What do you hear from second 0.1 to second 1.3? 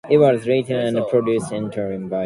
is a miser, and as such